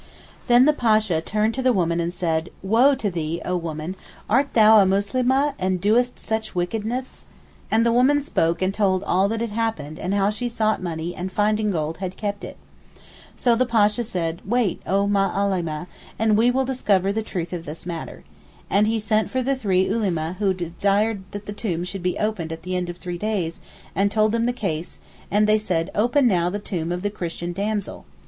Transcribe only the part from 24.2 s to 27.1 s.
them the case; and they said, "Open now the tomb of